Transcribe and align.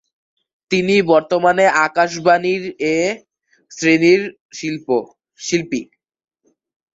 তিনি 0.71 0.95
বর্তমানে 1.11 1.65
আকাশবাণীর 1.85 2.63
"এ" 2.93 2.99
শ্রেণীর 3.71 4.21
শিল্পী। 4.57 5.81